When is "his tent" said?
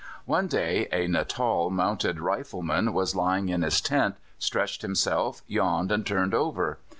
3.61-4.15